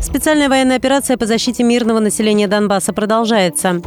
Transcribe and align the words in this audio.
Специальная 0.00 0.48
военная 0.48 0.76
операция 0.76 1.16
по 1.16 1.26
защите 1.26 1.62
мирного 1.62 2.00
населения 2.00 2.46
Донбасса 2.46 2.92
продолжается. 2.92 3.82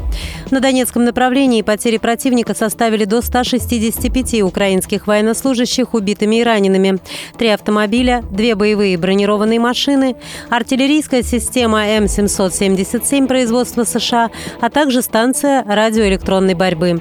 На 0.52 0.60
Донецком 0.60 1.06
направлении 1.06 1.62
потери 1.62 1.98
противника 1.98 2.54
составили 2.56 3.06
до 3.06 3.22
165 3.22 4.42
украинских 4.42 5.08
военнослужащих 5.08 5.94
убитыми 5.94 6.38
и 6.38 6.44
ранеными. 6.44 7.00
Три 7.38 7.50
автомобиля, 7.50 8.24
две 8.32 8.56
боевые 8.56 8.98
бронированные 8.98 9.60
машины, 9.60 10.16
артиллерийская 10.50 11.24
система 11.24 11.86
М777 11.86 13.28
производства 13.28 13.84
США, 13.84 14.32
а 14.60 14.70
также 14.70 15.02
станция 15.02 15.64
радиоэлектронной 15.64 16.56
борьбы. 16.56 17.00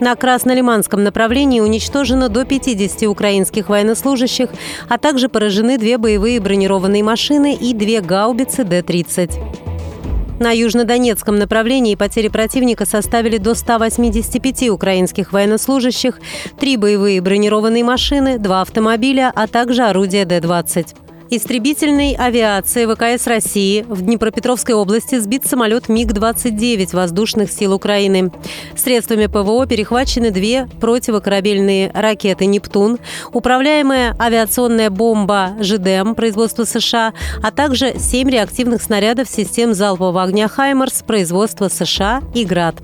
На 0.00 0.14
Краснолиманском 0.14 1.02
направлении 1.02 1.60
уничтожено 1.60 2.28
до 2.28 2.44
50 2.44 3.04
украинских 3.04 3.70
военнослужащих, 3.70 4.50
а 4.88 4.98
также 4.98 5.28
поражены 5.28 5.78
две 5.78 5.96
боевые 5.96 6.38
бронированные 6.38 7.02
машины 7.02 7.54
и 7.54 7.72
две 7.72 8.02
гаубицы 8.02 8.64
Д-30. 8.64 9.32
На 10.38 10.50
южнодонецком 10.50 11.38
направлении 11.38 11.94
потери 11.94 12.28
противника 12.28 12.84
составили 12.84 13.38
до 13.38 13.54
185 13.54 14.68
украинских 14.68 15.32
военнослужащих, 15.32 16.20
три 16.60 16.76
боевые 16.76 17.22
бронированные 17.22 17.82
машины, 17.82 18.38
два 18.38 18.60
автомобиля, 18.60 19.32
а 19.34 19.46
также 19.46 19.84
орудия 19.84 20.26
Д-20 20.26 21.05
истребительной 21.30 22.12
авиации 22.12 22.86
ВКС 22.86 23.26
России 23.26 23.84
в 23.88 24.02
Днепропетровской 24.02 24.74
области 24.74 25.18
сбит 25.18 25.46
самолет 25.46 25.88
МиГ-29 25.88 26.94
воздушных 26.94 27.50
сил 27.50 27.74
Украины. 27.74 28.30
Средствами 28.76 29.26
ПВО 29.26 29.66
перехвачены 29.66 30.30
две 30.30 30.68
противокорабельные 30.80 31.90
ракеты 31.92 32.46
«Нептун», 32.46 32.98
управляемая 33.32 34.16
авиационная 34.18 34.90
бомба 34.90 35.56
«ЖДМ» 35.60 36.14
производства 36.14 36.64
США, 36.64 37.12
а 37.42 37.50
также 37.50 37.98
семь 37.98 38.30
реактивных 38.30 38.82
снарядов 38.82 39.28
систем 39.28 39.74
залпового 39.74 40.22
огня 40.22 40.48
«Хаймерс» 40.48 41.02
производства 41.02 41.68
США 41.68 42.22
и 42.34 42.44
«Град». 42.44 42.76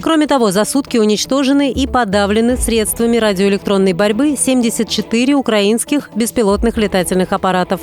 Кроме 0.00 0.26
того, 0.26 0.50
за 0.50 0.64
сутки 0.64 0.96
уничтожены 0.96 1.70
и 1.70 1.86
подавлены 1.86 2.56
средствами 2.56 3.16
радиоэлектронной 3.16 3.92
борьбы 3.92 4.36
74 4.36 5.34
украинских 5.34 6.10
беспилотных 6.14 6.76
летательных 6.76 7.32
аппаратов. 7.32 7.80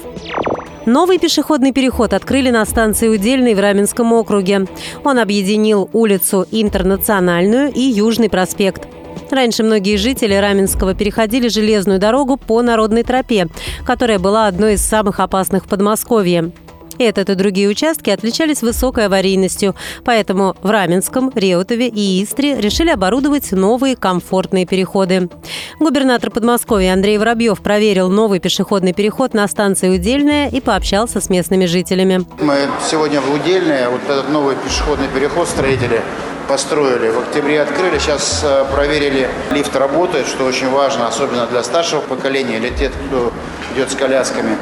Новый 0.86 1.20
пешеходный 1.20 1.74
переход 1.74 2.14
открыли 2.14 2.50
на 2.50 2.66
станции 2.66 3.10
Удельной 3.10 3.56
в 3.56 3.60
Раменском 3.60 4.14
округе. 4.14 4.68
Он 5.04 5.20
объединил 5.20 5.90
улицу 5.92 6.48
Интернациональную 6.50 7.74
и 7.74 7.82
Южный 7.82 8.30
проспект. 8.30 8.88
Раньше 9.30 9.64
многие 9.64 9.98
жители 9.98 10.34
Раменского 10.34 10.96
переходили 10.96 11.50
железную 11.50 12.00
дорогу 12.00 12.38
по 12.38 12.62
Народной 12.62 13.04
тропе, 13.04 13.48
которая 13.86 14.20
была 14.20 14.48
одной 14.48 14.76
из 14.76 14.86
самых 14.86 15.20
опасных 15.20 15.66
в 15.66 15.68
Подмосковье. 15.68 16.54
Этот 17.00 17.30
и 17.30 17.36
другие 17.36 17.70
участки 17.70 18.10
отличались 18.10 18.62
высокой 18.62 19.06
аварийностью, 19.06 19.76
поэтому 20.04 20.56
в 20.62 20.70
Раменском, 20.70 21.32
Реутове 21.36 21.88
и 21.88 22.24
Истре 22.24 22.60
решили 22.60 22.90
оборудовать 22.90 23.52
новые 23.52 23.96
комфортные 23.96 24.66
переходы. 24.66 25.30
Губернатор 25.80 26.32
Подмосковья 26.32 26.94
Андрей 26.94 27.18
Воробьев 27.18 27.62
проверил 27.62 28.10
новый 28.10 28.40
пешеходный 28.40 28.94
переход 28.94 29.34
на 29.34 29.48
станции 29.48 29.90
Удельная 29.90 30.50
и 30.50 30.60
пообщался 30.60 31.22
с 31.22 31.30
местными 31.30 31.66
жителями. 31.66 32.26
Мы 32.40 32.68
сегодня 32.90 33.22
в 33.22 33.34
Удельное, 33.34 33.90
вот 33.90 34.02
этот 34.04 34.30
новый 34.30 34.56
пешеходный 34.56 35.08
переход 35.08 35.48
строители 35.48 36.02
построили. 36.48 37.10
В 37.10 37.20
октябре 37.20 37.62
открыли, 37.62 38.00
сейчас 38.00 38.42
э, 38.44 38.66
проверили, 38.74 39.30
лифт 39.52 39.76
работает, 39.76 40.28
что 40.28 40.46
очень 40.46 40.70
важно, 40.70 41.08
особенно 41.08 41.46
для 41.46 41.62
старшего 41.62 42.02
поколения 42.02 42.58
или 42.58 42.70
тех, 42.70 42.92
кто 43.08 43.32
идет 43.76 43.92
с 43.92 43.96
колясками. 43.96 44.58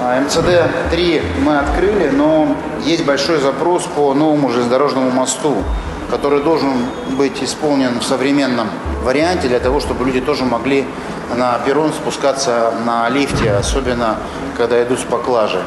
А, 0.00 0.20
МЦД-3 0.20 1.40
мы 1.42 1.58
открыли, 1.58 2.10
но 2.10 2.56
есть 2.84 3.04
большой 3.04 3.40
запрос 3.40 3.82
по 3.82 4.14
новому 4.14 4.48
железнодорожному 4.50 5.10
мосту, 5.10 5.56
который 6.08 6.42
должен 6.42 6.72
быть 7.16 7.42
исполнен 7.42 7.98
в 7.98 8.04
современном 8.04 8.68
варианте 9.02 9.48
для 9.48 9.58
того, 9.58 9.80
чтобы 9.80 10.04
люди 10.04 10.20
тоже 10.20 10.44
могли 10.44 10.86
на 11.36 11.58
перрон 11.66 11.92
спускаться 11.92 12.72
на 12.86 13.08
лифте, 13.08 13.50
особенно 13.50 14.18
когда 14.56 14.80
идут 14.84 15.00
с 15.00 15.02
поклажи. 15.02 15.60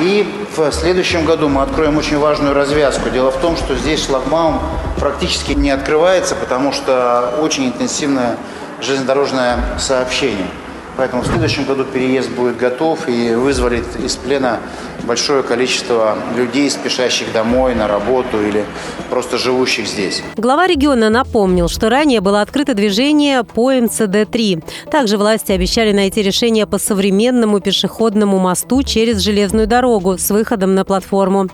И 0.00 0.46
в 0.56 0.72
следующем 0.72 1.24
году 1.24 1.48
мы 1.48 1.62
откроем 1.62 1.96
очень 1.96 2.18
важную 2.18 2.54
развязку. 2.54 3.08
Дело 3.08 3.30
в 3.30 3.36
том, 3.36 3.56
что 3.56 3.76
здесь 3.76 4.04
шлагбаум 4.04 4.60
практически 4.98 5.52
не 5.52 5.70
открывается, 5.70 6.34
потому 6.34 6.72
что 6.72 7.38
очень 7.40 7.68
интенсивное 7.68 8.36
железнодорожное 8.80 9.58
сообщение. 9.78 10.48
Поэтому 10.96 11.22
в 11.22 11.26
следующем 11.26 11.64
году 11.64 11.84
переезд 11.84 12.30
будет 12.30 12.56
готов 12.56 13.08
и 13.08 13.34
вызволит 13.34 13.84
из 13.96 14.16
плена 14.16 14.60
большое 15.06 15.42
количество 15.42 16.18
людей, 16.36 16.70
спешащих 16.70 17.32
домой, 17.32 17.74
на 17.74 17.86
работу 17.86 18.42
или 18.44 18.64
просто 19.08 19.38
живущих 19.38 19.86
здесь. 19.86 20.22
Глава 20.36 20.66
региона 20.66 21.08
напомнил, 21.10 21.68
что 21.68 21.88
ранее 21.88 22.20
было 22.20 22.40
открыто 22.40 22.74
движение 22.74 23.44
по 23.44 23.72
МЦД-3. 23.72 24.64
Также 24.90 25.16
власти 25.16 25.52
обещали 25.52 25.92
найти 25.92 26.22
решение 26.22 26.66
по 26.66 26.78
современному 26.78 27.60
пешеходному 27.60 28.38
мосту 28.38 28.82
через 28.82 29.18
железную 29.18 29.66
дорогу 29.66 30.18
с 30.18 30.30
выходом 30.30 30.74
на 30.74 30.84
платформу. 30.84 31.48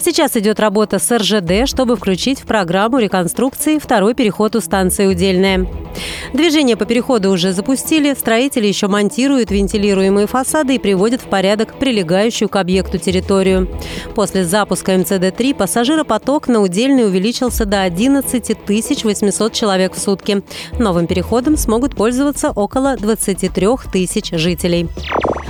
Сейчас 0.00 0.36
идет 0.36 0.58
работа 0.58 0.98
с 0.98 1.16
РЖД, 1.16 1.68
чтобы 1.68 1.96
включить 1.96 2.40
в 2.40 2.46
программу 2.46 2.98
реконструкции 2.98 3.78
второй 3.78 4.14
переход 4.14 4.56
у 4.56 4.60
станции 4.60 5.06
Удельная. 5.06 5.66
Движение 6.32 6.76
по 6.76 6.86
переходу 6.86 7.30
уже 7.30 7.52
запустили, 7.52 8.14
строители 8.14 8.66
еще 8.66 8.88
монтируют 8.88 9.50
вентилируемые 9.50 10.26
фасады 10.26 10.74
и 10.74 10.78
приводят 10.78 11.20
в 11.20 11.26
порядок 11.26 11.74
прилегающую 11.78 12.48
к 12.48 12.56
объекту 12.56 12.93
территорию. 12.98 13.68
После 14.14 14.44
запуска 14.44 14.92
МЦД-3 14.92 15.54
пассажиропоток 15.54 16.48
на 16.48 16.60
Удельной 16.60 17.06
увеличился 17.06 17.64
до 17.64 17.82
11 17.82 18.56
800 19.04 19.52
человек 19.52 19.94
в 19.94 19.98
сутки. 19.98 20.42
Новым 20.78 21.06
переходом 21.06 21.56
смогут 21.56 21.94
пользоваться 21.96 22.50
около 22.50 22.96
23 22.96 23.68
тысяч 23.92 24.30
жителей. 24.30 24.88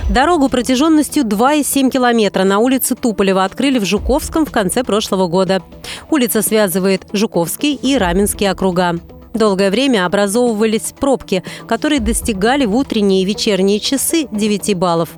Дорогу 0.09 0.49
протяженностью 0.49 1.23
2,7 1.23 1.89
километра 1.89 2.43
на 2.43 2.59
улице 2.59 2.95
Туполева 2.95 3.43
открыли 3.43 3.79
в 3.79 3.85
Жуковском 3.85 4.45
в 4.45 4.51
конце 4.51 4.83
прошлого 4.83 5.27
года. 5.27 5.63
Улица 6.11 6.43
связывает 6.43 7.07
Жуковский 7.11 7.73
и 7.73 7.97
Раменский 7.97 8.49
округа. 8.49 8.99
Долгое 9.33 9.71
время 9.71 10.05
образовывались 10.05 10.93
пробки, 10.97 11.43
которые 11.67 11.99
достигали 11.99 12.65
в 12.65 12.75
утренние 12.75 13.23
и 13.23 13.25
вечерние 13.25 13.79
часы 13.79 14.27
9 14.31 14.75
баллов. 14.75 15.09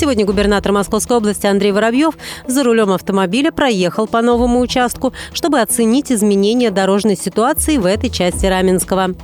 Сегодня 0.00 0.24
губернатор 0.24 0.72
Московской 0.72 1.18
области 1.18 1.46
Андрей 1.46 1.72
Воробьев 1.72 2.14
за 2.46 2.64
рулем 2.64 2.90
автомобиля 2.90 3.52
проехал 3.52 4.06
по 4.06 4.22
новому 4.22 4.60
участку, 4.60 5.12
чтобы 5.34 5.60
оценить 5.60 6.10
изменения 6.10 6.70
дорожной 6.70 7.18
ситуации 7.18 7.76
в 7.76 7.84
этой 7.84 8.08
части 8.08 8.46
Раменского. 8.46 9.14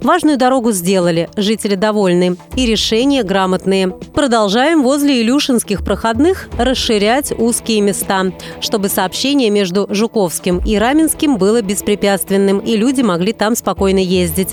Важную 0.00 0.36
дорогу 0.36 0.72
сделали, 0.72 1.28
жители 1.36 1.74
довольны. 1.74 2.36
И 2.56 2.66
решения 2.66 3.22
грамотные. 3.22 3.88
Продолжаем 3.88 4.82
возле 4.82 5.22
Илюшинских 5.22 5.84
проходных 5.84 6.48
расширять 6.58 7.32
узкие 7.38 7.80
места, 7.80 8.32
чтобы 8.60 8.88
сообщение 8.88 9.50
между 9.50 9.86
Жуковским 9.90 10.60
и 10.64 10.76
Раменским 10.76 11.36
было 11.36 11.62
беспрепятственным, 11.62 12.58
и 12.58 12.76
люди 12.76 13.02
могли 13.02 13.32
там 13.32 13.54
спокойно 13.56 13.98
ездить. 13.98 14.50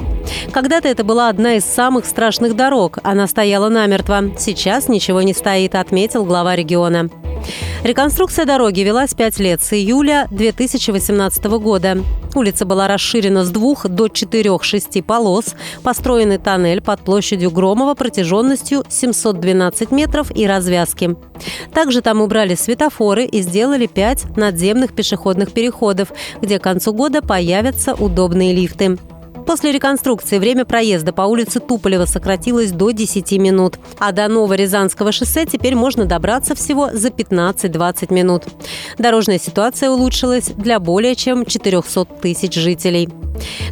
Когда-то 0.51 0.87
это 0.87 1.03
была 1.03 1.29
одна 1.29 1.55
из 1.55 1.65
самых 1.65 2.05
страшных 2.05 2.55
дорог. 2.55 2.99
Она 3.03 3.27
стояла 3.27 3.69
намертво. 3.69 4.31
Сейчас 4.37 4.87
ничего 4.87 5.21
не 5.21 5.33
стоит, 5.33 5.75
отметил 5.75 6.25
глава 6.25 6.55
региона. 6.55 7.09
Реконструкция 7.83 8.45
дороги 8.45 8.81
велась 8.81 9.13
пять 9.13 9.39
лет 9.39 9.61
с 9.61 9.73
июля 9.73 10.27
2018 10.31 11.45
года. 11.45 11.97
Улица 12.35 12.65
была 12.65 12.87
расширена 12.87 13.43
с 13.43 13.49
двух 13.49 13.87
до 13.87 14.09
четырех 14.09 14.63
шести 14.63 15.01
полос, 15.01 15.55
построенный 15.83 16.37
тоннель 16.37 16.81
под 16.81 16.99
площадью 17.01 17.51
Громова 17.51 17.95
протяженностью 17.95 18.83
712 18.87 19.91
метров 19.91 20.35
и 20.35 20.45
развязки. 20.45 21.15
Также 21.73 22.01
там 22.01 22.21
убрали 22.21 22.55
светофоры 22.55 23.25
и 23.25 23.41
сделали 23.41 23.87
пять 23.87 24.25
надземных 24.35 24.93
пешеходных 24.93 25.51
переходов, 25.51 26.11
где 26.41 26.59
к 26.59 26.63
концу 26.63 26.93
года 26.93 27.21
появятся 27.21 27.95
удобные 27.95 28.53
лифты. 28.53 28.97
После 29.47 29.71
реконструкции 29.71 30.39
время 30.39 30.65
проезда 30.65 31.13
по 31.13 31.21
улице 31.21 31.61
Туполева 31.61 32.03
сократилось 32.03 32.73
до 32.73 32.91
10 32.91 33.31
минут, 33.39 33.79
а 33.97 34.11
до 34.11 34.27
Новорязанского 34.27 35.13
шоссе 35.13 35.45
теперь 35.45 35.73
можно 35.73 36.03
добраться 36.03 36.53
всего 36.53 36.89
за 36.91 37.07
15-20 37.07 38.13
минут. 38.13 38.43
Дорожная 38.97 39.39
ситуация 39.39 39.89
улучшилась 39.89 40.49
для 40.49 40.81
более 40.81 41.15
чем 41.15 41.45
400 41.45 42.05
тысяч 42.21 42.55
жителей. 42.55 43.07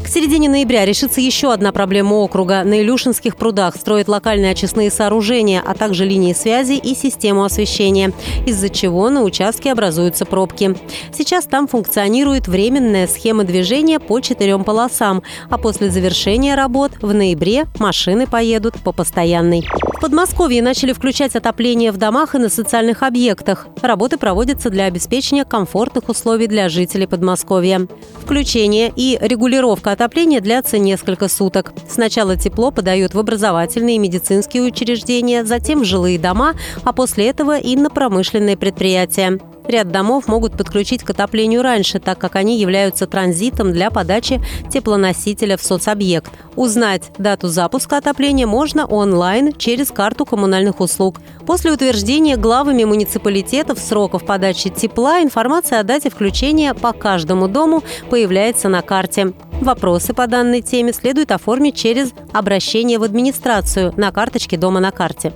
К 0.03 0.07
середине 0.07 0.50
ноября 0.50 0.85
решится 0.85 1.21
еще 1.21 1.51
одна 1.51 1.71
проблема 1.71 2.15
округа. 2.15 2.63
На 2.63 2.81
Илюшинских 2.81 3.38
прудах 3.38 3.75
строят 3.75 4.07
локальные 4.07 4.51
очистные 4.51 4.91
сооружения, 4.91 5.62
а 5.65 5.73
также 5.73 6.06
линии 6.06 6.33
связи 6.33 6.73
и 6.73 6.95
систему 6.95 7.44
освещения, 7.44 8.13
из-за 8.45 8.69
чего 8.69 9.09
на 9.09 9.23
участке 9.23 9.71
образуются 9.71 10.25
пробки. 10.25 10.75
Сейчас 11.13 11.45
там 11.45 11.67
функционирует 11.67 12.47
временная 12.47 13.07
схема 13.07 13.44
движения 13.44 14.00
по 14.00 14.19
четырем 14.19 14.63
полосам, 14.63 15.23
а 15.50 15.57
после 15.57 15.89
завершения 15.89 16.56
работ 16.56 16.91
в 17.01 17.13
ноябре 17.13 17.65
машины 17.79 18.27
поедут 18.27 18.75
по 18.83 18.91
постоянной. 18.91 19.65
В 19.97 20.01
Подмосковье 20.01 20.62
начали 20.62 20.94
включать 20.94 21.35
отопление 21.35 21.91
в 21.91 21.97
домах 21.97 22.35
и 22.35 22.38
на 22.38 22.50
социальных 22.50 23.01
объектах. 23.01 23.67
Работы 23.81 24.17
проводятся 24.17 24.69
для 24.69 24.85
обеспечения 24.85 25.45
комфортных 25.45 26.09
условий 26.09 26.47
для 26.47 26.69
жителей 26.69 27.07
Подмосковья. 27.07 27.88
Включение 28.21 28.91
и 28.95 29.17
регулировка 29.56 29.94
отопления 29.94 30.42
длятся 30.42 30.78
несколько 30.78 31.30
суток. 31.30 31.72
Сначала 31.90 32.36
тепло 32.36 32.72
подают 32.72 33.13
в 33.13 33.19
образовательные 33.19 33.96
и 33.96 34.00
медицинские 34.00 34.63
учреждения, 34.63 35.46
затем 35.46 35.81
в 35.81 35.86
жилые 35.86 36.19
дома, 36.19 36.56
а 36.84 36.92
после 36.92 37.30
этого 37.30 37.57
и 37.57 37.75
на 37.78 37.90
промышленные 37.90 38.57
предприятия. 38.57 39.40
Ряд 39.67 39.91
домов 39.91 40.27
могут 40.27 40.57
подключить 40.57 41.03
к 41.03 41.09
отоплению 41.09 41.62
раньше, 41.62 42.00
так 42.00 42.19
как 42.19 42.35
они 42.35 42.59
являются 42.59 43.07
транзитом 43.07 43.71
для 43.71 43.89
подачи 43.89 44.41
теплоносителя 44.71 45.57
в 45.57 45.63
соцобъект. 45.63 46.31
Узнать 46.56 47.12
дату 47.17 47.47
запуска 47.47 47.97
отопления 47.97 48.47
можно 48.47 48.85
онлайн 48.85 49.53
через 49.53 49.91
карту 49.91 50.25
коммунальных 50.25 50.79
услуг. 50.79 51.19
После 51.45 51.71
утверждения 51.71 52.38
главами 52.38 52.83
муниципалитетов 52.83 53.79
сроков 53.79 54.25
подачи 54.25 54.69
тепла 54.69 55.21
информация 55.21 55.79
о 55.79 55.83
дате 55.83 56.09
включения 56.09 56.73
по 56.73 56.94
каждому 56.94 57.47
дому 57.47 57.83
появляется 58.09 58.69
на 58.69 58.81
карте. 58.81 59.33
Вопросы 59.62 60.13
по 60.13 60.27
данной 60.27 60.62
теме 60.62 60.94
следует 60.94 61.31
оформить 61.31 61.75
через 61.75 62.12
обращение 62.33 63.00
в 63.00 63.03
администрацию 63.03 63.94
на 63.97 64.12
карточке 64.12 64.57
дома 64.57 64.79
на 64.79 64.91
карте. 64.91 65.33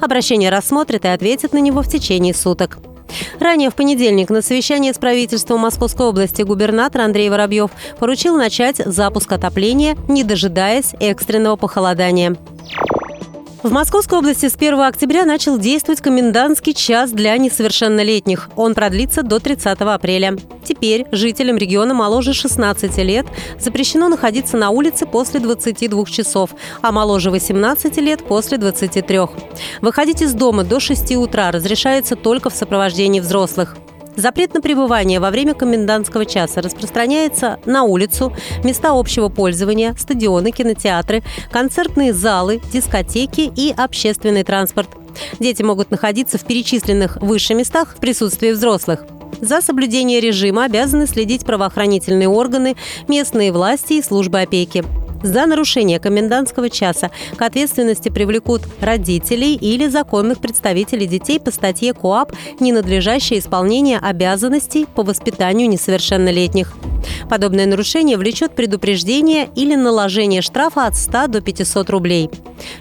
Обращение 0.00 0.50
рассмотрят 0.50 1.04
и 1.04 1.08
ответят 1.08 1.52
на 1.52 1.58
него 1.58 1.82
в 1.82 1.88
течение 1.88 2.34
суток. 2.34 2.78
Ранее 3.40 3.70
в 3.70 3.74
понедельник 3.74 4.30
на 4.30 4.42
совещании 4.42 4.92
с 4.92 4.98
правительством 4.98 5.60
Московской 5.60 6.06
области 6.06 6.42
губернатор 6.42 7.02
Андрей 7.02 7.30
Воробьев 7.30 7.70
поручил 7.98 8.36
начать 8.36 8.76
запуск 8.76 9.32
отопления, 9.32 9.96
не 10.08 10.24
дожидаясь 10.24 10.94
экстренного 11.00 11.56
похолодания. 11.56 12.36
В 13.62 13.70
Московской 13.70 14.18
области 14.18 14.48
с 14.48 14.56
1 14.56 14.80
октября 14.80 15.24
начал 15.24 15.56
действовать 15.56 16.00
комендантский 16.00 16.74
час 16.74 17.12
для 17.12 17.36
несовершеннолетних. 17.36 18.50
Он 18.56 18.74
продлится 18.74 19.22
до 19.22 19.38
30 19.38 19.80
апреля. 19.82 20.36
Теперь 20.64 21.06
жителям 21.12 21.56
региона 21.58 21.94
моложе 21.94 22.32
16 22.32 22.98
лет 22.98 23.24
запрещено 23.60 24.08
находиться 24.08 24.56
на 24.56 24.70
улице 24.70 25.06
после 25.06 25.38
22 25.38 26.06
часов, 26.06 26.50
а 26.80 26.90
моложе 26.90 27.30
18 27.30 27.96
лет 27.98 28.24
после 28.26 28.58
23. 28.58 29.20
Выходить 29.80 30.22
из 30.22 30.34
дома 30.34 30.64
до 30.64 30.80
6 30.80 31.12
утра 31.12 31.52
разрешается 31.52 32.16
только 32.16 32.50
в 32.50 32.56
сопровождении 32.56 33.20
взрослых. 33.20 33.76
Запрет 34.16 34.52
на 34.52 34.60
пребывание 34.60 35.20
во 35.20 35.30
время 35.30 35.54
комендантского 35.54 36.26
часа 36.26 36.60
распространяется 36.60 37.58
на 37.64 37.84
улицу, 37.84 38.32
места 38.62 38.90
общего 38.90 39.28
пользования, 39.28 39.94
стадионы, 39.98 40.50
кинотеатры, 40.50 41.22
концертные 41.50 42.12
залы, 42.12 42.60
дискотеки 42.72 43.50
и 43.56 43.72
общественный 43.76 44.44
транспорт. 44.44 44.90
Дети 45.40 45.62
могут 45.62 45.90
находиться 45.90 46.38
в 46.38 46.44
перечисленных 46.44 47.16
выше 47.22 47.54
местах 47.54 47.94
в 47.96 48.00
присутствии 48.00 48.50
взрослых. 48.50 49.04
За 49.40 49.60
соблюдение 49.60 50.20
режима 50.20 50.64
обязаны 50.64 51.06
следить 51.06 51.44
правоохранительные 51.44 52.28
органы, 52.28 52.76
местные 53.08 53.50
власти 53.50 53.94
и 53.94 54.02
службы 54.02 54.40
опеки. 54.40 54.84
За 55.22 55.46
нарушение 55.46 56.00
комендантского 56.00 56.68
часа 56.68 57.10
к 57.36 57.42
ответственности 57.42 58.08
привлекут 58.08 58.62
родителей 58.80 59.54
или 59.54 59.88
законных 59.88 60.40
представителей 60.40 61.06
детей 61.06 61.38
по 61.38 61.50
статье 61.50 61.94
КОАП 61.94 62.32
«Ненадлежащее 62.60 63.38
исполнение 63.38 63.98
обязанностей 63.98 64.86
по 64.86 65.02
воспитанию 65.02 65.68
несовершеннолетних». 65.68 66.74
Подобное 67.28 67.66
нарушение 67.66 68.16
влечет 68.16 68.54
предупреждение 68.54 69.48
или 69.54 69.74
наложение 69.74 70.42
штрафа 70.42 70.86
от 70.86 70.96
100 70.96 71.28
до 71.28 71.40
500 71.40 71.90
рублей. 71.90 72.30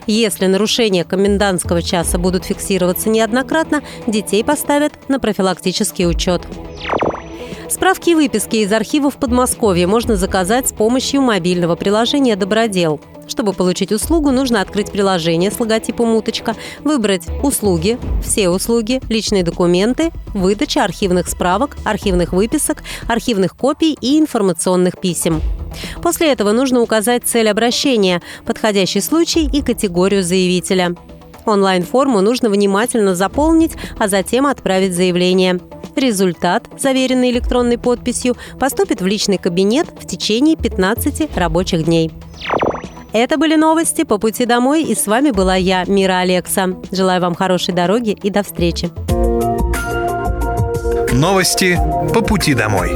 Если 0.07 0.45
нарушения 0.45 1.03
комендантского 1.03 1.81
часа 1.81 2.17
будут 2.17 2.45
фиксироваться 2.45 3.09
неоднократно, 3.09 3.81
детей 4.07 4.43
поставят 4.43 4.93
на 5.09 5.19
профилактический 5.19 6.07
учет. 6.07 6.41
Справки 7.71 8.09
и 8.09 8.15
выписки 8.15 8.57
из 8.57 8.73
архивов 8.73 9.15
Подмосковья 9.15 9.87
можно 9.87 10.17
заказать 10.17 10.67
с 10.67 10.73
помощью 10.73 11.21
мобильного 11.21 11.77
приложения 11.77 12.35
«Добродел». 12.35 12.99
Чтобы 13.29 13.53
получить 13.53 13.93
услугу, 13.93 14.29
нужно 14.31 14.59
открыть 14.59 14.91
приложение 14.91 15.51
с 15.51 15.57
логотипом 15.57 16.13
«Уточка», 16.15 16.57
выбрать 16.83 17.27
«Услуги», 17.41 17.97
«Все 18.21 18.49
услуги», 18.49 18.99
«Личные 19.07 19.43
документы», 19.43 20.11
«Выдача 20.33 20.83
архивных 20.83 21.29
справок», 21.29 21.77
«Архивных 21.85 22.33
выписок», 22.33 22.83
«Архивных 23.07 23.55
копий» 23.55 23.97
и 24.01 24.19
«Информационных 24.19 24.99
писем». 24.99 25.41
После 26.03 26.33
этого 26.33 26.51
нужно 26.51 26.81
указать 26.81 27.23
цель 27.23 27.47
обращения, 27.47 28.21
подходящий 28.45 28.99
случай 28.99 29.47
и 29.47 29.61
категорию 29.61 30.23
заявителя. 30.23 30.97
Онлайн-форму 31.45 32.21
нужно 32.21 32.49
внимательно 32.49 33.15
заполнить, 33.15 33.73
а 33.97 34.07
затем 34.07 34.45
отправить 34.45 34.93
заявление. 34.93 35.59
Результат, 35.95 36.67
заверенный 36.77 37.31
электронной 37.31 37.77
подписью, 37.77 38.35
поступит 38.59 39.01
в 39.01 39.05
личный 39.05 39.37
кабинет 39.37 39.87
в 39.99 40.07
течение 40.07 40.55
15 40.55 41.35
рабочих 41.37 41.85
дней. 41.85 42.11
Это 43.13 43.37
были 43.37 43.55
новости 43.55 44.03
по 44.03 44.17
пути 44.17 44.45
домой, 44.45 44.83
и 44.83 44.95
с 44.95 45.05
вами 45.05 45.31
была 45.31 45.55
я, 45.55 45.83
Мира 45.85 46.19
Алекса. 46.19 46.77
Желаю 46.91 47.21
вам 47.21 47.35
хорошей 47.35 47.73
дороги 47.73 48.11
и 48.11 48.29
до 48.29 48.41
встречи. 48.41 48.89
Новости 51.11 51.77
по 52.13 52.21
пути 52.21 52.53
домой. 52.53 52.91